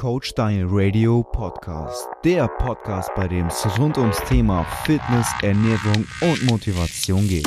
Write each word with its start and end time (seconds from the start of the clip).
Coach 0.00 0.32
Daniel 0.32 0.66
Radio 0.70 1.22
Podcast. 1.22 2.08
Der 2.24 2.48
Podcast, 2.48 3.10
bei 3.14 3.28
dem 3.28 3.48
es 3.48 3.78
rund 3.78 3.98
ums 3.98 4.16
Thema 4.24 4.64
Fitness, 4.84 5.28
Ernährung 5.42 6.06
und 6.22 6.42
Motivation 6.46 7.28
geht. 7.28 7.46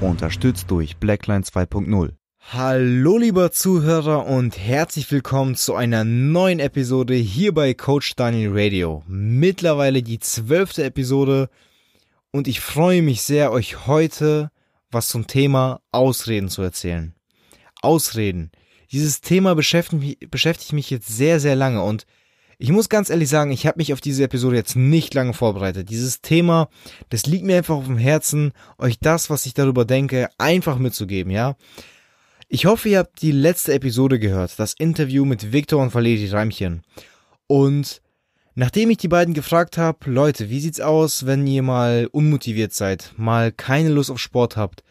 Unterstützt 0.00 0.70
durch 0.70 0.96
Blackline 0.96 1.42
2.0. 1.42 2.14
Hallo 2.52 3.18
lieber 3.18 3.50
Zuhörer 3.50 4.24
und 4.24 4.56
herzlich 4.56 5.10
willkommen 5.10 5.56
zu 5.56 5.74
einer 5.74 6.04
neuen 6.04 6.60
Episode 6.60 7.14
hier 7.14 7.52
bei 7.52 7.74
Coach 7.74 8.14
Daniel 8.14 8.50
Radio. 8.52 9.02
Mittlerweile 9.08 10.00
die 10.00 10.20
zwölfte 10.20 10.84
Episode 10.84 11.50
und 12.30 12.46
ich 12.46 12.60
freue 12.60 13.02
mich 13.02 13.22
sehr, 13.22 13.50
euch 13.50 13.88
heute 13.88 14.52
was 14.92 15.08
zum 15.08 15.26
Thema 15.26 15.80
Ausreden 15.90 16.48
zu 16.48 16.62
erzählen. 16.62 17.16
Ausreden. 17.82 18.52
Dieses 18.92 19.22
Thema 19.22 19.56
beschäftigt 19.56 20.00
mich, 20.00 20.30
beschäftigt 20.30 20.72
mich 20.72 20.88
jetzt 20.88 21.08
sehr, 21.08 21.40
sehr 21.40 21.56
lange 21.56 21.82
und 21.82 22.06
ich 22.58 22.70
muss 22.70 22.88
ganz 22.88 23.10
ehrlich 23.10 23.28
sagen, 23.28 23.50
ich 23.50 23.66
habe 23.66 23.78
mich 23.78 23.92
auf 23.92 24.00
diese 24.00 24.22
Episode 24.22 24.54
jetzt 24.54 24.76
nicht 24.76 25.14
lange 25.14 25.34
vorbereitet. 25.34 25.90
Dieses 25.90 26.20
Thema, 26.20 26.68
das 27.08 27.26
liegt 27.26 27.44
mir 27.44 27.56
einfach 27.56 27.74
auf 27.74 27.86
dem 27.86 27.98
Herzen, 27.98 28.52
euch 28.78 29.00
das, 29.00 29.30
was 29.30 29.46
ich 29.46 29.52
darüber 29.52 29.84
denke, 29.84 30.28
einfach 30.38 30.78
mitzugeben, 30.78 31.32
ja. 31.32 31.56
Ich 32.48 32.64
hoffe, 32.64 32.90
ihr 32.90 32.98
habt 32.98 33.22
die 33.22 33.32
letzte 33.32 33.74
Episode 33.74 34.20
gehört, 34.20 34.60
das 34.60 34.74
Interview 34.74 35.24
mit 35.24 35.50
Victor 35.52 35.82
und 35.82 35.92
Valeri 35.92 36.28
Reimchen. 36.28 36.84
Und 37.48 38.00
nachdem 38.54 38.88
ich 38.90 38.98
die 38.98 39.08
beiden 39.08 39.34
gefragt 39.34 39.78
habe, 39.78 40.08
Leute, 40.08 40.48
wie 40.48 40.60
sieht's 40.60 40.80
aus, 40.80 41.26
wenn 41.26 41.44
ihr 41.48 41.64
mal 41.64 42.08
unmotiviert 42.12 42.72
seid, 42.72 43.12
mal 43.16 43.50
keine 43.50 43.88
Lust 43.88 44.12
auf 44.12 44.20
Sport 44.20 44.56
habt, 44.56 44.84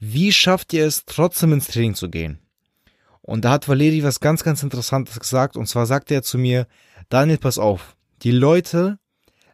wie 0.00 0.32
schafft 0.32 0.72
ihr 0.72 0.86
es, 0.86 1.04
trotzdem 1.04 1.52
ins 1.52 1.66
Training 1.66 1.94
zu 1.94 2.08
gehen? 2.08 2.38
Und 3.20 3.44
da 3.44 3.50
hat 3.50 3.68
Valeri 3.68 4.02
was 4.02 4.20
ganz, 4.20 4.42
ganz 4.42 4.62
Interessantes 4.62 5.20
gesagt, 5.20 5.58
und 5.58 5.66
zwar 5.66 5.84
sagte 5.84 6.14
er 6.14 6.22
zu 6.22 6.38
mir, 6.38 6.66
Daniel, 7.10 7.38
pass 7.38 7.58
auf, 7.58 7.96
die 8.22 8.30
Leute 8.30 8.98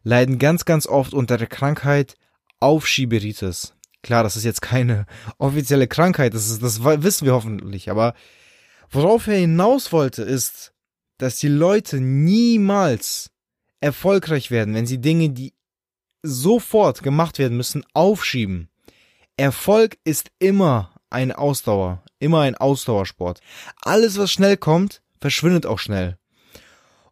leiden 0.05 0.39
ganz, 0.39 0.65
ganz 0.65 0.87
oft 0.87 1.15
unter 1.15 1.37
der 1.37 1.49
Krankheit 1.49 2.15
Aufschieberitis. 2.61 3.75
Klar, 4.03 4.23
das 4.23 4.37
ist 4.37 4.45
jetzt 4.45 4.63
keine 4.63 5.07
offizielle 5.39 5.87
Krankheit, 5.87 6.35
das, 6.35 6.51
ist, 6.51 6.63
das 6.63 6.83
wissen 6.83 7.27
wir 7.27 7.35
hoffentlich, 7.35 7.91
aber 7.91 8.15
worauf 8.91 9.27
er 9.27 9.37
hinaus 9.37 9.93
wollte, 9.93 10.23
ist, 10.23 10.73
dass 11.19 11.39
die 11.39 11.49
Leute 11.49 12.01
niemals 12.01 13.31
erfolgreich 13.81 14.51
werden, 14.51 14.75
wenn 14.75 14.87
sie 14.87 15.01
Dinge, 15.01 15.31
die 15.31 15.53
sofort 16.23 17.03
gemacht 17.03 17.39
werden 17.39 17.57
müssen, 17.57 17.85
aufschieben. 17.93 18.69
Erfolg 19.37 19.99
ist 20.05 20.31
immer 20.39 20.95
eine 21.09 21.39
Ausdauer, 21.39 22.03
immer 22.19 22.41
ein 22.41 22.57
Ausdauersport. 22.57 23.41
Alles, 23.83 24.19
was 24.19 24.31
schnell 24.31 24.57
kommt, 24.57 25.03
verschwindet 25.21 25.67
auch 25.67 25.79
schnell. 25.79 26.19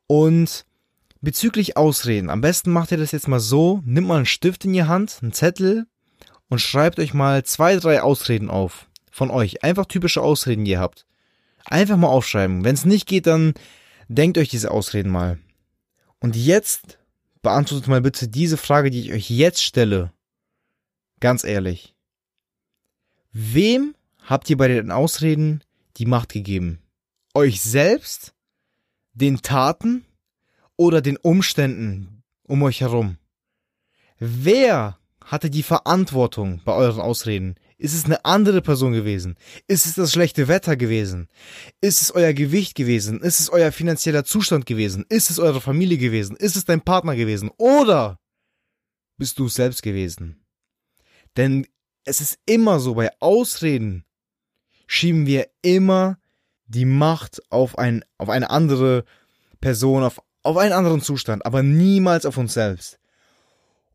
Und 0.06 0.64
bezüglich 1.20 1.76
Ausreden, 1.76 2.30
am 2.30 2.40
besten 2.40 2.70
macht 2.70 2.92
ihr 2.92 2.98
das 2.98 3.12
jetzt 3.12 3.28
mal 3.28 3.40
so, 3.40 3.82
nimmt 3.84 4.08
mal 4.08 4.16
einen 4.16 4.26
Stift 4.26 4.64
in 4.64 4.72
die 4.72 4.84
Hand, 4.84 5.18
einen 5.22 5.32
Zettel 5.32 5.86
und 6.48 6.60
schreibt 6.60 6.98
euch 6.98 7.14
mal 7.14 7.44
zwei, 7.44 7.76
drei 7.76 8.02
Ausreden 8.02 8.50
auf. 8.50 8.86
Von 9.10 9.30
euch. 9.30 9.64
Einfach 9.64 9.86
typische 9.86 10.22
Ausreden, 10.22 10.64
die 10.64 10.72
ihr 10.72 10.80
habt. 10.80 11.06
Einfach 11.64 11.96
mal 11.96 12.08
aufschreiben. 12.08 12.64
Wenn 12.64 12.74
es 12.74 12.84
nicht 12.84 13.06
geht, 13.06 13.26
dann 13.26 13.54
denkt 14.08 14.38
euch 14.38 14.48
diese 14.48 14.70
Ausreden 14.70 15.10
mal. 15.10 15.38
Und 16.20 16.36
jetzt 16.36 16.98
beantwortet 17.42 17.88
mal 17.88 18.00
bitte 18.00 18.28
diese 18.28 18.56
Frage, 18.56 18.90
die 18.90 19.00
ich 19.00 19.12
euch 19.12 19.30
jetzt 19.30 19.62
stelle. 19.62 20.12
Ganz 21.20 21.44
ehrlich. 21.44 21.94
Wem 23.32 23.94
habt 24.22 24.48
ihr 24.50 24.56
bei 24.56 24.68
den 24.68 24.90
Ausreden 24.90 25.62
die 25.96 26.06
Macht 26.06 26.30
gegeben? 26.30 26.80
Euch 27.34 27.60
selbst? 27.60 28.34
Den 29.12 29.42
Taten? 29.42 30.04
Oder 30.76 31.00
den 31.00 31.16
Umständen 31.16 32.22
um 32.44 32.62
euch 32.62 32.80
herum? 32.80 33.18
Wer 34.18 34.98
hatte 35.28 35.50
die 35.50 35.62
Verantwortung 35.62 36.62
bei 36.64 36.72
euren 36.72 37.00
Ausreden? 37.00 37.56
Ist 37.76 37.94
es 37.94 38.06
eine 38.06 38.24
andere 38.24 38.62
Person 38.62 38.92
gewesen? 38.92 39.36
Ist 39.66 39.86
es 39.86 39.94
das 39.94 40.12
schlechte 40.12 40.48
Wetter 40.48 40.76
gewesen? 40.76 41.28
Ist 41.80 42.00
es 42.02 42.10
euer 42.10 42.32
Gewicht 42.32 42.74
gewesen? 42.74 43.20
Ist 43.20 43.38
es 43.38 43.50
euer 43.50 43.70
finanzieller 43.70 44.24
Zustand 44.24 44.64
gewesen? 44.64 45.04
Ist 45.10 45.30
es 45.30 45.38
eure 45.38 45.60
Familie 45.60 45.98
gewesen? 45.98 46.34
Ist 46.34 46.56
es 46.56 46.64
dein 46.64 46.80
Partner 46.80 47.14
gewesen? 47.14 47.50
Oder 47.58 48.18
bist 49.18 49.38
du 49.38 49.46
es 49.46 49.54
selbst 49.54 49.82
gewesen? 49.82 50.44
Denn 51.36 51.66
es 52.04 52.22
ist 52.22 52.38
immer 52.46 52.80
so, 52.80 52.94
bei 52.94 53.10
Ausreden 53.20 54.04
schieben 54.86 55.26
wir 55.26 55.48
immer 55.60 56.18
die 56.66 56.86
Macht 56.86 57.42
auf, 57.50 57.78
ein, 57.78 58.02
auf 58.16 58.30
eine 58.30 58.48
andere 58.48 59.04
Person, 59.60 60.02
auf, 60.02 60.22
auf 60.42 60.56
einen 60.56 60.72
anderen 60.72 61.02
Zustand, 61.02 61.44
aber 61.44 61.62
niemals 61.62 62.24
auf 62.24 62.38
uns 62.38 62.54
selbst. 62.54 62.98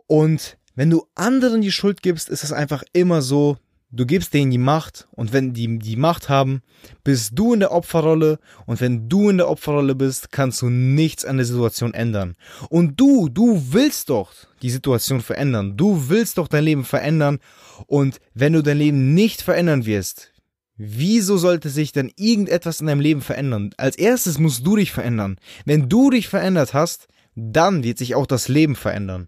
Und 0.06 0.58
wenn 0.76 0.90
du 0.90 1.06
anderen 1.16 1.62
die 1.62 1.72
Schuld 1.72 2.02
gibst, 2.02 2.30
ist 2.30 2.44
es 2.44 2.52
einfach 2.52 2.84
immer 2.94 3.22
so, 3.22 3.58
du 3.92 4.06
gibst 4.06 4.34
denen 4.34 4.52
die 4.52 4.58
Macht 4.58 5.08
und 5.12 5.34
wenn 5.34 5.54
die 5.54 5.78
die 5.80 5.96
Macht 5.96 6.30
haben, 6.30 6.62
bist 7.04 7.32
du 7.36 7.54
in 7.54 7.60
der 7.60 7.72
Opferrolle 7.72 8.40
und 8.66 8.82
wenn 8.82 9.08
du 9.08 9.30
in 9.30 9.38
der 9.38 9.50
Opferrolle 9.50 9.96
bist, 9.96 10.32
kannst 10.32 10.62
du 10.62 10.70
nichts 10.70 11.26
an 11.26 11.38
der 11.38 11.46
Situation 11.46 11.94
ändern. 11.94 12.36
Und 12.70 13.00
du, 13.00 13.30
du 13.30 13.62
willst 13.72 14.10
doch 14.10 14.34
die 14.62 14.72
Situation 14.72 15.22
verändern. 15.22 15.78
Du 15.78 16.10
willst 16.10 16.38
doch 16.38 16.48
dein 16.48 16.64
Leben 16.64 16.86
verändern 16.86 17.40
und 17.86 18.20
wenn 18.34 18.54
du 18.54 18.64
dein 18.64 18.78
Leben 18.78 19.14
nicht 19.14 19.42
verändern 19.42 19.86
wirst, 19.86 20.34
Wieso 20.76 21.38
sollte 21.38 21.70
sich 21.70 21.92
denn 21.92 22.12
irgendetwas 22.16 22.82
in 22.82 22.88
deinem 22.88 23.00
Leben 23.00 23.22
verändern? 23.22 23.70
Als 23.78 23.96
erstes 23.96 24.40
musst 24.40 24.66
du 24.66 24.76
dich 24.76 24.92
verändern. 24.92 25.38
Wenn 25.66 25.88
du 25.88 26.10
dich 26.10 26.28
verändert 26.28 26.74
hast, 26.74 27.08
dann 27.36 27.84
wird 27.84 28.00
sich 28.00 28.16
auch 28.16 28.26
das 28.26 28.48
Leben 28.48 28.76
verändern. 28.76 29.28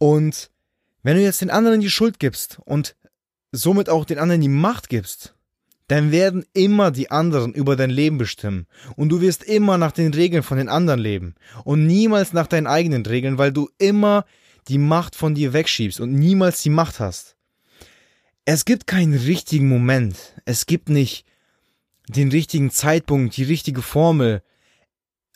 Und 0.00 0.50
wenn 1.02 1.16
du 1.16 1.22
jetzt 1.22 1.42
den 1.42 1.50
anderen 1.50 1.82
die 1.82 1.90
Schuld 1.90 2.18
gibst 2.18 2.58
und 2.64 2.96
somit 3.52 3.90
auch 3.90 4.06
den 4.06 4.18
anderen 4.18 4.40
die 4.40 4.48
Macht 4.48 4.88
gibst, 4.88 5.34
dann 5.88 6.10
werden 6.10 6.46
immer 6.54 6.90
die 6.90 7.10
anderen 7.10 7.52
über 7.52 7.76
dein 7.76 7.90
Leben 7.90 8.16
bestimmen. 8.16 8.66
Und 8.96 9.10
du 9.10 9.20
wirst 9.20 9.44
immer 9.44 9.76
nach 9.76 9.92
den 9.92 10.14
Regeln 10.14 10.42
von 10.42 10.56
den 10.56 10.70
anderen 10.70 11.00
leben. 11.00 11.34
Und 11.64 11.86
niemals 11.86 12.32
nach 12.32 12.46
deinen 12.46 12.66
eigenen 12.66 13.04
Regeln, 13.04 13.36
weil 13.36 13.52
du 13.52 13.68
immer 13.76 14.24
die 14.68 14.78
Macht 14.78 15.16
von 15.16 15.34
dir 15.34 15.52
wegschiebst 15.52 16.00
und 16.00 16.14
niemals 16.14 16.62
die 16.62 16.70
Macht 16.70 16.98
hast. 16.98 17.36
Es 18.46 18.64
gibt 18.64 18.86
keinen 18.86 19.14
richtigen 19.14 19.68
Moment. 19.68 20.16
Es 20.46 20.64
gibt 20.64 20.88
nicht 20.88 21.26
den 22.08 22.30
richtigen 22.30 22.70
Zeitpunkt, 22.70 23.36
die 23.36 23.44
richtige 23.44 23.82
Formel. 23.82 24.42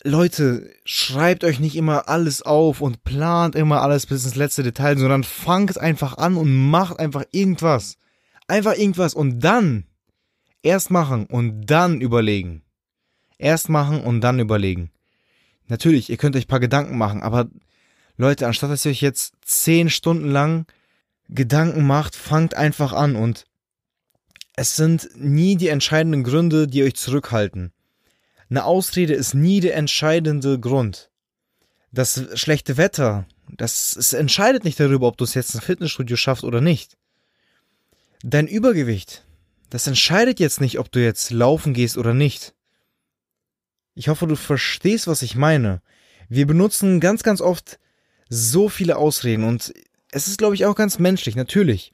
Leute, 0.06 0.70
schreibt 0.84 1.44
euch 1.44 1.60
nicht 1.60 1.76
immer 1.76 2.10
alles 2.10 2.42
auf 2.42 2.82
und 2.82 3.04
plant 3.04 3.54
immer 3.54 3.80
alles 3.80 4.04
bis 4.04 4.24
ins 4.24 4.34
letzte 4.34 4.62
Detail, 4.62 4.98
sondern 4.98 5.24
fangt 5.24 5.78
einfach 5.78 6.18
an 6.18 6.36
und 6.36 6.68
macht 6.68 6.98
einfach 6.98 7.24
irgendwas. 7.32 7.96
Einfach 8.46 8.76
irgendwas 8.76 9.14
und 9.14 9.40
dann 9.40 9.86
erst 10.62 10.90
machen 10.90 11.24
und 11.24 11.64
dann 11.66 12.02
überlegen. 12.02 12.62
Erst 13.38 13.70
machen 13.70 14.02
und 14.02 14.20
dann 14.20 14.40
überlegen. 14.40 14.90
Natürlich, 15.68 16.10
ihr 16.10 16.18
könnt 16.18 16.36
euch 16.36 16.48
paar 16.48 16.60
Gedanken 16.60 16.98
machen, 16.98 17.22
aber 17.22 17.48
Leute, 18.18 18.46
anstatt 18.46 18.70
dass 18.70 18.84
ihr 18.84 18.90
euch 18.90 19.00
jetzt 19.00 19.32
zehn 19.42 19.88
Stunden 19.88 20.30
lang 20.30 20.66
Gedanken 21.30 21.86
macht, 21.86 22.14
fangt 22.14 22.54
einfach 22.54 22.92
an 22.92 23.16
und 23.16 23.46
es 24.54 24.76
sind 24.76 25.08
nie 25.16 25.56
die 25.56 25.68
entscheidenden 25.68 26.24
Gründe, 26.24 26.68
die 26.68 26.82
euch 26.82 26.94
zurückhalten. 26.94 27.72
Eine 28.54 28.66
Ausrede 28.66 29.14
ist 29.14 29.34
nie 29.34 29.58
der 29.58 29.74
entscheidende 29.74 30.60
Grund. 30.60 31.10
Das 31.90 32.24
schlechte 32.34 32.76
Wetter, 32.76 33.26
das 33.48 33.96
es 33.96 34.12
entscheidet 34.12 34.62
nicht 34.62 34.78
darüber, 34.78 35.08
ob 35.08 35.16
du 35.16 35.24
es 35.24 35.34
jetzt 35.34 35.56
ein 35.56 35.60
Fitnessstudio 35.60 36.16
schaffst 36.16 36.44
oder 36.44 36.60
nicht. 36.60 36.96
Dein 38.22 38.46
Übergewicht, 38.46 39.24
das 39.70 39.88
entscheidet 39.88 40.38
jetzt 40.38 40.60
nicht, 40.60 40.78
ob 40.78 40.92
du 40.92 41.02
jetzt 41.02 41.32
laufen 41.32 41.74
gehst 41.74 41.98
oder 41.98 42.14
nicht. 42.14 42.54
Ich 43.96 44.06
hoffe, 44.06 44.28
du 44.28 44.36
verstehst, 44.36 45.08
was 45.08 45.22
ich 45.22 45.34
meine. 45.34 45.82
Wir 46.28 46.46
benutzen 46.46 47.00
ganz, 47.00 47.24
ganz 47.24 47.40
oft 47.40 47.80
so 48.28 48.68
viele 48.68 48.98
Ausreden 48.98 49.42
und 49.42 49.74
es 50.12 50.28
ist, 50.28 50.38
glaube 50.38 50.54
ich, 50.54 50.64
auch 50.64 50.76
ganz 50.76 51.00
menschlich, 51.00 51.34
natürlich. 51.34 51.92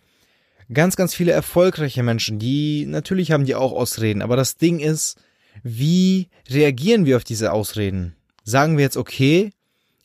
Ganz, 0.71 0.97
ganz 0.97 1.15
viele 1.15 1.33
erfolgreiche 1.33 2.03
Menschen, 2.03 2.39
die, 2.39 2.85
natürlich 2.85 3.33
haben 3.33 3.47
die 3.47 3.55
auch 3.55 3.73
Ausreden, 3.73 4.21
aber 4.21 4.37
das 4.37 4.59
Ding 4.59 4.79
ist, 4.79 5.17
wie 5.63 6.29
reagieren 6.49 7.07
wir 7.07 7.17
auf 7.17 7.25
diese 7.25 7.53
Ausreden? 7.53 8.17
Sagen 8.45 8.77
wir 8.77 8.85
jetzt, 8.85 8.97
okay, 8.97 9.53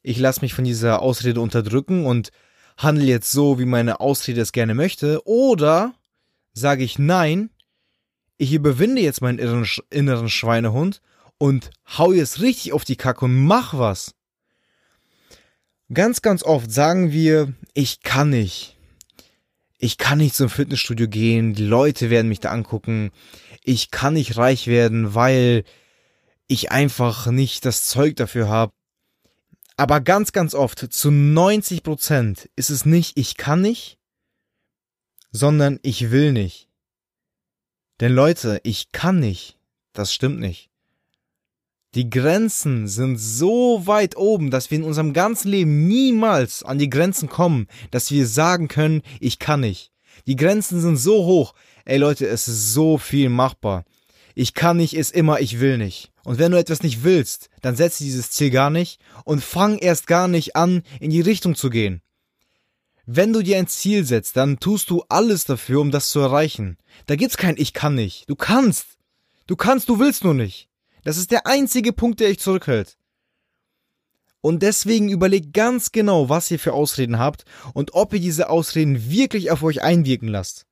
ich 0.03 0.19
lasse 0.19 0.41
mich 0.41 0.53
von 0.53 0.63
dieser 0.63 1.01
Ausrede 1.01 1.41
unterdrücken 1.41 2.05
und 2.05 2.31
handle 2.77 3.05
jetzt 3.05 3.31
so, 3.31 3.59
wie 3.59 3.65
meine 3.65 3.99
Ausrede 3.99 4.41
es 4.41 4.51
gerne 4.51 4.73
möchte, 4.73 5.25
oder 5.25 5.93
sage 6.53 6.83
ich 6.83 6.99
nein, 6.99 7.49
ich 8.37 8.53
überwinde 8.53 9.01
jetzt 9.01 9.21
meinen 9.21 9.39
inneren, 9.39 9.67
inneren 9.89 10.29
Schweinehund 10.29 11.01
und 11.37 11.69
hau 11.97 12.11
jetzt 12.11 12.41
richtig 12.41 12.73
auf 12.73 12.83
die 12.83 12.97
Kacke 12.97 13.25
und 13.25 13.35
mach 13.45 13.77
was. 13.77 14.13
Ganz, 15.93 16.21
ganz 16.21 16.43
oft 16.43 16.71
sagen 16.71 17.11
wir, 17.11 17.53
ich 17.73 18.01
kann 18.01 18.29
nicht. 18.29 18.74
Ich 19.77 19.97
kann 19.97 20.19
nicht 20.19 20.35
zum 20.35 20.49
Fitnessstudio 20.49 21.07
gehen, 21.07 21.53
die 21.53 21.65
Leute 21.65 22.09
werden 22.09 22.29
mich 22.29 22.39
da 22.39 22.51
angucken. 22.51 23.11
Ich 23.63 23.91
kann 23.91 24.13
nicht 24.13 24.37
reich 24.37 24.67
werden, 24.67 25.15
weil 25.15 25.63
ich 26.47 26.71
einfach 26.71 27.27
nicht 27.27 27.65
das 27.65 27.87
Zeug 27.87 28.15
dafür 28.15 28.47
habe. 28.47 28.73
Aber 29.77 29.99
ganz, 29.99 30.31
ganz 30.31 30.55
oft, 30.55 30.93
zu 30.93 31.11
90 31.11 31.83
Prozent, 31.83 32.49
ist 32.55 32.69
es 32.69 32.85
nicht, 32.85 33.17
ich 33.17 33.35
kann 33.35 33.61
nicht, 33.61 33.99
sondern 35.31 35.79
ich 35.81 36.11
will 36.11 36.31
nicht. 36.31 36.69
Denn 37.99 38.13
Leute, 38.13 38.61
ich 38.63 38.91
kann 38.91 39.19
nicht. 39.19 39.57
Das 39.93 40.13
stimmt 40.13 40.39
nicht. 40.39 40.69
Die 41.95 42.09
Grenzen 42.09 42.89
sind 42.89 43.17
so 43.17 43.87
weit 43.87 44.17
oben, 44.17 44.51
dass 44.51 44.69
wir 44.69 44.77
in 44.77 44.83
unserem 44.83 45.13
ganzen 45.13 45.47
Leben 45.47 45.87
niemals 45.87 46.61
an 46.61 46.77
die 46.77 46.89
Grenzen 46.89 47.29
kommen, 47.29 47.67
dass 47.89 48.11
wir 48.11 48.27
sagen 48.27 48.67
können, 48.67 49.01
ich 49.21 49.39
kann 49.39 49.61
nicht. 49.61 49.93
Die 50.27 50.35
Grenzen 50.35 50.81
sind 50.81 50.97
so 50.97 51.23
hoch. 51.23 51.53
Ey 51.85 51.97
Leute, 51.97 52.27
es 52.27 52.49
ist 52.49 52.73
so 52.73 52.97
viel 52.97 53.29
machbar. 53.29 53.85
Ich 54.33 54.53
kann 54.53 54.75
nicht 54.75 54.93
ist 54.93 55.15
immer, 55.15 55.39
ich 55.39 55.61
will 55.61 55.77
nicht. 55.77 56.11
Und 56.25 56.37
wenn 56.37 56.51
du 56.51 56.59
etwas 56.59 56.83
nicht 56.83 57.05
willst, 57.05 57.49
dann 57.61 57.77
setze 57.77 58.03
dieses 58.03 58.29
Ziel 58.29 58.49
gar 58.49 58.69
nicht 58.69 58.99
und 59.23 59.41
fang 59.41 59.77
erst 59.77 60.05
gar 60.05 60.27
nicht 60.27 60.57
an, 60.57 60.83
in 60.99 61.11
die 61.11 61.21
Richtung 61.21 61.55
zu 61.55 61.69
gehen. 61.69 62.01
Wenn 63.05 63.31
du 63.31 63.41
dir 63.41 63.57
ein 63.57 63.67
Ziel 63.67 64.03
setzt, 64.03 64.35
dann 64.35 64.59
tust 64.59 64.89
du 64.89 65.03
alles 65.07 65.45
dafür, 65.45 65.79
um 65.79 65.91
das 65.91 66.09
zu 66.09 66.19
erreichen. 66.19 66.77
Da 67.05 67.15
gibt's 67.15 67.37
kein 67.37 67.55
Ich 67.57 67.71
kann 67.71 67.95
nicht. 67.95 68.29
Du 68.29 68.35
kannst. 68.35 68.97
Du 69.47 69.55
kannst, 69.55 69.87
du 69.87 69.99
willst 69.99 70.25
nur 70.25 70.33
nicht. 70.33 70.67
Das 71.05 71.17
ist 71.17 71.31
der 71.31 71.45
einzige 71.47 71.93
Punkt, 71.93 72.19
der 72.19 72.29
dich 72.29 72.39
zurückhält. 72.39 72.97
Und 74.41 74.63
deswegen 74.63 75.09
überlegt 75.09 75.53
ganz 75.53 75.91
genau, 75.91 76.29
was 76.29 76.49
ihr 76.51 76.59
für 76.59 76.73
Ausreden 76.73 77.19
habt 77.19 77.45
und 77.73 77.93
ob 77.93 78.13
ihr 78.13 78.19
diese 78.19 78.49
Ausreden 78.49 79.09
wirklich 79.09 79.51
auf 79.51 79.63
euch 79.63 79.81
einwirken 79.81 80.27
lasst. 80.27 80.65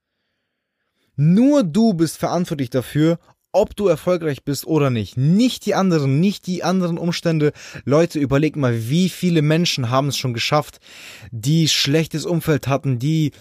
Nur 1.15 1.63
du 1.63 1.93
bist 1.93 2.17
verantwortlich 2.17 2.71
dafür, 2.71 3.19
ob 3.51 3.75
du 3.75 3.87
erfolgreich 3.87 4.43
bist 4.43 4.65
oder 4.65 4.89
nicht. 4.89 5.17
Nicht 5.17 5.67
die 5.67 5.75
anderen, 5.75 6.19
nicht 6.19 6.47
die 6.47 6.63
anderen 6.63 6.97
Umstände. 6.97 7.53
Leute, 7.85 8.17
überlegt 8.17 8.55
mal, 8.55 8.89
wie 8.89 9.09
viele 9.09 9.43
Menschen 9.43 9.91
haben 9.91 10.07
es 10.07 10.17
schon 10.17 10.33
geschafft, 10.33 10.79
die 11.29 11.67
schlechtes 11.67 12.25
Umfeld 12.25 12.67
hatten, 12.67 12.97
die 12.97 13.31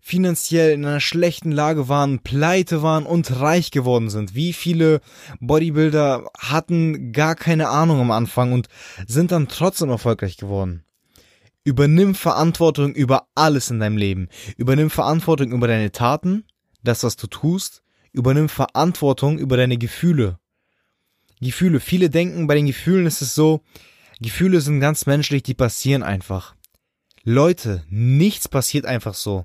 finanziell 0.00 0.72
in 0.72 0.84
einer 0.84 1.00
schlechten 1.00 1.52
Lage 1.52 1.88
waren, 1.88 2.20
pleite 2.20 2.82
waren 2.82 3.04
und 3.04 3.40
reich 3.40 3.70
geworden 3.70 4.08
sind. 4.08 4.34
Wie 4.34 4.52
viele 4.52 5.00
Bodybuilder 5.40 6.24
hatten 6.38 7.12
gar 7.12 7.34
keine 7.34 7.68
Ahnung 7.68 8.00
am 8.00 8.10
Anfang 8.10 8.52
und 8.52 8.68
sind 9.06 9.30
dann 9.30 9.48
trotzdem 9.48 9.90
erfolgreich 9.90 10.36
geworden. 10.36 10.84
Übernimm 11.62 12.14
Verantwortung 12.14 12.94
über 12.94 13.28
alles 13.34 13.70
in 13.70 13.80
deinem 13.80 13.98
Leben. 13.98 14.28
Übernimm 14.56 14.90
Verantwortung 14.90 15.52
über 15.52 15.68
deine 15.68 15.92
Taten, 15.92 16.44
das, 16.82 17.04
was 17.04 17.16
du 17.16 17.26
tust. 17.26 17.82
Übernimm 18.12 18.48
Verantwortung 18.48 19.38
über 19.38 19.56
deine 19.56 19.76
Gefühle. 19.76 20.38
Gefühle. 21.40 21.78
Viele 21.78 22.10
denken, 22.10 22.46
bei 22.46 22.54
den 22.54 22.66
Gefühlen 22.66 23.06
ist 23.06 23.22
es 23.22 23.34
so, 23.34 23.62
Gefühle 24.20 24.60
sind 24.60 24.80
ganz 24.80 25.06
menschlich, 25.06 25.42
die 25.42 25.54
passieren 25.54 26.02
einfach. 26.02 26.54
Leute, 27.22 27.84
nichts 27.88 28.48
passiert 28.48 28.86
einfach 28.86 29.14
so 29.14 29.44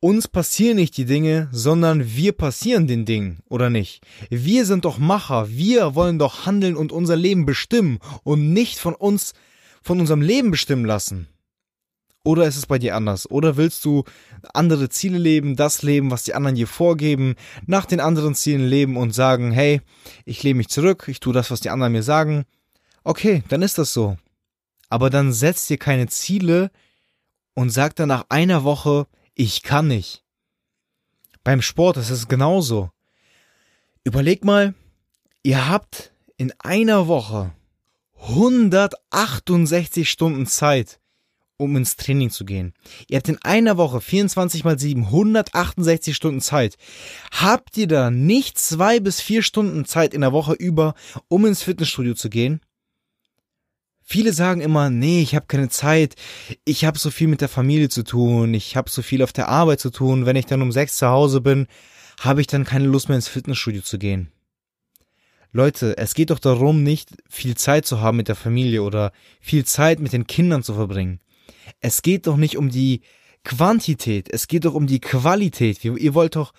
uns 0.00 0.28
passieren 0.28 0.76
nicht 0.76 0.96
die 0.96 1.04
Dinge, 1.04 1.48
sondern 1.52 2.16
wir 2.16 2.32
passieren 2.32 2.86
den 2.86 3.04
Dingen, 3.04 3.40
oder 3.48 3.68
nicht? 3.68 4.02
Wir 4.30 4.64
sind 4.64 4.86
doch 4.86 4.98
Macher, 4.98 5.50
wir 5.50 5.94
wollen 5.94 6.18
doch 6.18 6.46
handeln 6.46 6.74
und 6.74 6.90
unser 6.90 7.16
Leben 7.16 7.44
bestimmen 7.44 7.98
und 8.24 8.52
nicht 8.52 8.78
von 8.78 8.94
uns, 8.94 9.34
von 9.82 10.00
unserem 10.00 10.22
Leben 10.22 10.50
bestimmen 10.50 10.86
lassen. 10.86 11.28
Oder 12.22 12.46
ist 12.46 12.56
es 12.56 12.66
bei 12.66 12.78
dir 12.78 12.96
anders? 12.96 13.30
Oder 13.30 13.56
willst 13.56 13.84
du 13.84 14.04
andere 14.52 14.90
Ziele 14.90 15.16
leben, 15.18 15.56
das 15.56 15.82
leben, 15.82 16.10
was 16.10 16.24
die 16.24 16.34
anderen 16.34 16.56
dir 16.56 16.66
vorgeben, 16.66 17.34
nach 17.66 17.86
den 17.86 18.00
anderen 18.00 18.34
Zielen 18.34 18.66
leben 18.66 18.96
und 18.96 19.14
sagen, 19.14 19.52
hey, 19.52 19.80
ich 20.24 20.42
lehne 20.42 20.58
mich 20.58 20.68
zurück, 20.68 21.06
ich 21.08 21.20
tue 21.20 21.32
das, 21.32 21.50
was 21.50 21.60
die 21.60 21.70
anderen 21.70 21.92
mir 21.92 22.02
sagen? 22.02 22.44
Okay, 23.04 23.42
dann 23.48 23.62
ist 23.62 23.78
das 23.78 23.94
so. 23.94 24.18
Aber 24.90 25.08
dann 25.08 25.32
setz 25.32 25.66
dir 25.66 25.78
keine 25.78 26.08
Ziele 26.08 26.70
und 27.54 27.70
sag 27.70 27.96
dann 27.96 28.08
nach 28.08 28.26
einer 28.28 28.64
Woche, 28.64 29.06
ich 29.40 29.62
kann 29.62 29.88
nicht. 29.88 30.22
Beim 31.44 31.62
Sport 31.62 31.96
ist 31.96 32.10
es 32.10 32.28
genauso. 32.28 32.90
Überleg 34.04 34.44
mal, 34.44 34.74
ihr 35.42 35.66
habt 35.66 36.12
in 36.36 36.52
einer 36.58 37.08
Woche 37.08 37.54
168 38.20 40.10
Stunden 40.10 40.44
Zeit, 40.44 41.00
um 41.56 41.74
ins 41.78 41.96
Training 41.96 42.28
zu 42.28 42.44
gehen. 42.44 42.74
Ihr 43.08 43.16
habt 43.16 43.30
in 43.30 43.38
einer 43.38 43.78
Woche 43.78 44.02
24 44.02 44.62
mal 44.64 44.78
7 44.78 45.06
168 45.06 46.14
Stunden 46.14 46.42
Zeit. 46.42 46.76
Habt 47.30 47.78
ihr 47.78 47.86
da 47.86 48.10
nicht 48.10 48.58
zwei 48.58 49.00
bis 49.00 49.22
vier 49.22 49.42
Stunden 49.42 49.86
Zeit 49.86 50.12
in 50.12 50.20
der 50.20 50.32
Woche 50.32 50.52
über, 50.52 50.92
um 51.28 51.46
ins 51.46 51.62
Fitnessstudio 51.62 52.12
zu 52.12 52.28
gehen? 52.28 52.60
Viele 54.12 54.32
sagen 54.32 54.60
immer, 54.60 54.90
nee, 54.90 55.22
ich 55.22 55.36
habe 55.36 55.46
keine 55.46 55.68
Zeit, 55.68 56.16
ich 56.64 56.84
habe 56.84 56.98
so 56.98 57.10
viel 57.10 57.28
mit 57.28 57.42
der 57.42 57.48
Familie 57.48 57.88
zu 57.88 58.02
tun, 58.02 58.54
ich 58.54 58.74
habe 58.74 58.90
so 58.90 59.02
viel 59.02 59.22
auf 59.22 59.32
der 59.32 59.48
Arbeit 59.48 59.78
zu 59.78 59.90
tun, 59.90 60.26
wenn 60.26 60.34
ich 60.34 60.46
dann 60.46 60.62
um 60.62 60.72
sechs 60.72 60.96
zu 60.96 61.06
Hause 61.06 61.40
bin, 61.40 61.68
habe 62.18 62.40
ich 62.40 62.48
dann 62.48 62.64
keine 62.64 62.86
Lust 62.86 63.08
mehr 63.08 63.14
ins 63.14 63.28
Fitnessstudio 63.28 63.82
zu 63.82 64.00
gehen. 64.00 64.32
Leute, 65.52 65.96
es 65.96 66.14
geht 66.14 66.30
doch 66.30 66.40
darum, 66.40 66.82
nicht 66.82 67.10
viel 67.28 67.56
Zeit 67.56 67.86
zu 67.86 68.00
haben 68.00 68.16
mit 68.16 68.26
der 68.26 68.34
Familie 68.34 68.82
oder 68.82 69.12
viel 69.40 69.64
Zeit 69.64 70.00
mit 70.00 70.12
den 70.12 70.26
Kindern 70.26 70.64
zu 70.64 70.74
verbringen. 70.74 71.20
Es 71.78 72.02
geht 72.02 72.26
doch 72.26 72.36
nicht 72.36 72.56
um 72.56 72.68
die 72.68 73.02
Quantität, 73.44 74.28
es 74.28 74.48
geht 74.48 74.64
doch 74.64 74.74
um 74.74 74.88
die 74.88 75.00
Qualität. 75.00 75.84
Ihr 75.84 76.14
wollt 76.14 76.34
doch 76.34 76.52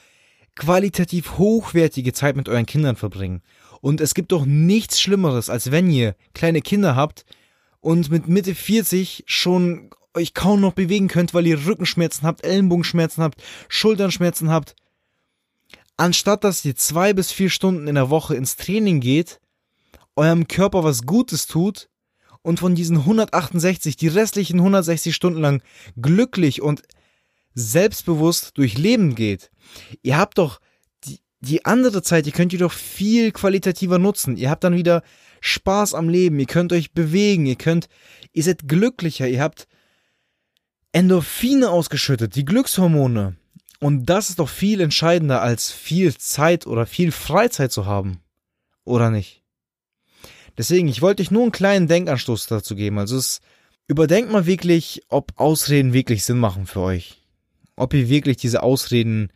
qualitativ 0.56 1.38
hochwertige 1.38 2.14
Zeit 2.14 2.38
mit 2.38 2.48
euren 2.48 2.66
Kindern 2.66 2.96
verbringen. 2.96 3.42
Und 3.82 4.00
es 4.00 4.14
gibt 4.14 4.32
doch 4.32 4.46
nichts 4.46 5.02
Schlimmeres, 5.02 5.50
als 5.50 5.70
wenn 5.72 5.90
ihr 5.90 6.16
kleine 6.34 6.62
Kinder 6.62 6.96
habt, 6.96 7.26
und 7.82 8.10
mit 8.10 8.28
Mitte 8.28 8.56
40 8.56 9.24
schon 9.26 9.90
euch 10.14 10.34
kaum 10.34 10.62
noch 10.62 10.74
bewegen 10.74 11.08
könnt, 11.08 11.34
weil 11.34 11.48
ihr 11.48 11.66
Rückenschmerzen 11.66 12.26
habt, 12.26 12.44
Ellenbogenschmerzen 12.46 13.24
habt, 13.24 13.42
Schulternschmerzen 13.70 14.50
habt, 14.50 14.76
anstatt 15.98 16.44
dass 16.44 16.64
ihr 16.66 16.76
zwei 16.76 17.14
bis 17.14 17.32
vier 17.32 17.50
Stunden 17.50 17.88
in 17.88 17.96
der 17.96 18.10
Woche 18.10 18.36
ins 18.36 18.56
Training 18.56 19.00
geht, 19.00 19.40
eurem 20.16 20.48
Körper 20.48 20.84
was 20.84 21.06
Gutes 21.06 21.48
tut 21.48 21.90
und 22.42 22.60
von 22.60 22.76
diesen 22.76 22.98
168, 22.98 23.96
die 23.96 24.08
restlichen 24.08 24.60
160 24.60 25.16
Stunden 25.16 25.40
lang 25.40 25.62
glücklich 26.00 26.62
und 26.62 26.84
selbstbewusst 27.54 28.58
durch 28.58 28.78
Leben 28.78 29.16
geht. 29.16 29.52
Ihr 30.02 30.18
habt 30.18 30.38
doch 30.38 30.60
die, 31.06 31.20
die 31.40 31.66
andere 31.66 32.02
Zeit, 32.02 32.26
die 32.26 32.32
könnt 32.32 32.54
ihr 32.54 32.60
doch 32.60 32.72
viel 32.72 33.32
qualitativer 33.32 34.00
nutzen. 34.00 34.38
Ihr 34.38 34.50
habt 34.50 34.64
dann 34.64 34.76
wieder 34.76 35.04
Spaß 35.42 35.94
am 35.96 36.08
Leben, 36.08 36.40
ihr 36.40 36.46
könnt 36.46 36.72
euch 36.72 36.94
bewegen, 36.94 37.46
ihr 37.46 37.58
könnt, 37.58 37.90
ihr 38.32 38.44
seid 38.44 38.68
glücklicher, 38.68 39.28
ihr 39.28 39.42
habt 39.42 39.68
Endorphine 40.94 41.70
ausgeschüttet, 41.70 42.36
die 42.36 42.46
Glückshormone. 42.46 43.36
Und 43.80 44.06
das 44.06 44.30
ist 44.30 44.40
doch 44.40 44.50
viel 44.50 44.80
entscheidender 44.80 45.42
als 45.42 45.72
viel 45.72 46.16
Zeit 46.16 46.68
oder 46.68 46.86
viel 46.86 47.12
Freizeit 47.12 47.72
zu 47.72 47.86
haben. 47.86 48.22
Oder 48.84 49.10
nicht? 49.10 49.42
Deswegen, 50.58 50.88
ich 50.88 51.02
wollte 51.02 51.24
euch 51.24 51.32
nur 51.32 51.42
einen 51.44 51.52
kleinen 51.52 51.88
Denkanstoß 51.88 52.46
dazu 52.46 52.76
geben. 52.76 53.00
Also 53.00 53.18
es, 53.18 53.42
überdenkt 53.92 54.32
mal 54.32 54.46
wirklich, 54.46 55.02
ob 55.10 55.34
Ausreden 55.36 55.92
wirklich 55.92 56.24
Sinn 56.24 56.38
machen 56.38 56.66
für 56.66 56.80
euch. 56.80 57.18
Ob 57.76 57.94
ihr 57.94 58.08
wirklich 58.08 58.38
diese 58.38 58.64
Ausreden, 58.64 59.34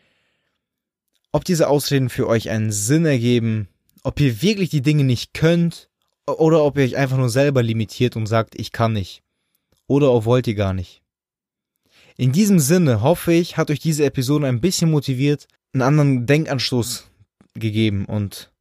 ob 1.32 1.44
diese 1.44 1.68
Ausreden 1.68 2.10
für 2.10 2.28
euch 2.28 2.50
einen 2.50 2.72
Sinn 2.72 3.06
ergeben, 3.06 3.68
ob 4.04 4.20
ihr 4.20 4.42
wirklich 4.42 4.70
die 4.70 4.82
Dinge 4.82 5.04
nicht 5.04 5.34
könnt 5.34 5.90
oder 6.28 6.64
ob 6.64 6.78
ihr 6.78 6.84
euch 6.84 6.98
einfach 6.98 7.18
nur 7.18 7.30
selber 7.30 7.64
limitiert 7.64 8.16
und 8.16 8.26
sagt, 8.26 8.60
ich 8.60 8.72
kann 8.72 8.94
nicht. 8.94 9.22
Oder 9.88 10.10
auch 10.10 10.26
wollt 10.26 10.48
ihr 10.48 10.56
gar 10.56 10.74
nicht. 10.74 11.02
In 12.18 12.32
diesem 12.32 12.60
Sinne 12.60 13.02
hoffe 13.02 13.34
ich, 13.34 13.58
hat 13.58 13.70
euch 13.70 13.80
diese 13.80 14.06
Episode 14.06 14.48
ein 14.48 14.62
bisschen 14.62 14.90
motiviert, 14.90 15.48
einen 15.74 15.82
anderen 15.82 16.26
Denkanstoß 16.26 17.08
gegeben 17.54 18.06
und 18.06 18.52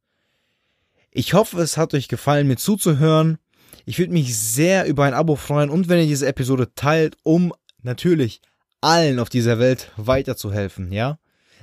ich 1.17 1.33
hoffe, 1.33 1.61
es 1.61 1.77
hat 1.77 1.93
euch 1.93 2.09
gefallen, 2.09 2.47
mir 2.47 2.57
zuzuhören. 2.57 3.37
Ich 3.85 3.99
würde 3.99 4.11
mich 4.11 4.37
sehr 4.37 4.85
über 4.85 5.05
ein 5.05 5.13
Abo 5.13 5.37
freuen 5.37 5.69
und 5.69 5.87
wenn 5.87 5.99
ihr 5.99 6.07
diese 6.07 6.27
Episode 6.27 6.73
teilt, 6.75 7.15
um 7.23 7.53
natürlich 7.81 8.41
allen 8.81 9.19
auf 9.19 9.29
dieser 9.29 9.57
Welt 9.57 9.91
weiterzuhelfen, 9.95 10.91
ja? 10.91 11.17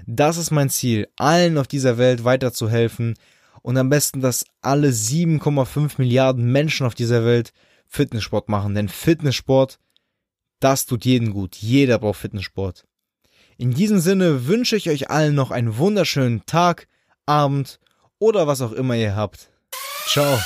Das 0.07 0.39
ist 0.39 0.51
mein 0.51 0.71
Ziel, 0.71 1.09
allen 1.17 1.59
auf 1.59 1.69
dieser 1.69 1.99
Welt 1.99 2.25
weiterzuhelfen, 2.25 3.15
und 3.63 3.77
am 3.77 3.89
besten, 3.89 4.21
dass 4.21 4.45
alle 4.61 4.89
7,5 4.89 5.95
Milliarden 5.99 6.51
Menschen 6.51 6.87
auf 6.87 6.95
dieser 6.95 7.25
Welt 7.25 7.53
Fitnesssport 7.87 8.49
machen, 8.49 8.75
denn 8.75 8.89
Fitnesssport, 8.89 9.79
das 10.61 10.87
tut 10.87 11.05
jeden 11.05 11.33
gut. 11.33 11.57
Jeder 11.57 11.99
braucht 11.99 12.21
Fitnesssport. 12.21 12.87
In 13.59 13.73
diesem 13.73 14.01
Sinne 14.01 14.47
wünsche 14.47 14.77
ich 14.77 14.89
euch 14.91 15.11
allen 15.11 15.35
noch 15.35 15.51
einen 15.51 15.77
wunderschönen 15.77 16.45
Tag, 16.47 16.89
Abend 17.27 17.79
oder 18.19 18.47
was 18.47 18.61
auch 18.61 18.73
immer 18.73 18.97
ihr 18.97 19.15
habt. 19.15 19.51
Ciao. 20.09 20.39